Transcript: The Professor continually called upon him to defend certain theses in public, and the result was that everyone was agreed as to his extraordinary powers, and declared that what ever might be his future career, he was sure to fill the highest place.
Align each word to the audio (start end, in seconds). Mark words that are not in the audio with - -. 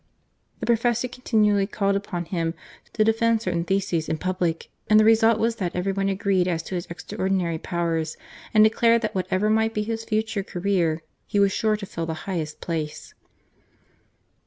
The 0.61 0.65
Professor 0.65 1.07
continually 1.07 1.67
called 1.67 1.95
upon 1.95 2.25
him 2.25 2.55
to 2.93 3.03
defend 3.03 3.43
certain 3.43 3.63
theses 3.63 4.09
in 4.09 4.17
public, 4.17 4.71
and 4.89 4.99
the 4.99 5.03
result 5.05 5.37
was 5.37 5.57
that 5.57 5.75
everyone 5.75 6.07
was 6.07 6.13
agreed 6.13 6.47
as 6.47 6.63
to 6.63 6.73
his 6.73 6.87
extraordinary 6.87 7.59
powers, 7.59 8.17
and 8.51 8.63
declared 8.63 9.03
that 9.03 9.13
what 9.13 9.27
ever 9.29 9.47
might 9.47 9.75
be 9.75 9.83
his 9.83 10.03
future 10.03 10.41
career, 10.41 11.03
he 11.27 11.39
was 11.39 11.51
sure 11.51 11.77
to 11.77 11.85
fill 11.85 12.07
the 12.07 12.15
highest 12.25 12.61
place. 12.61 13.13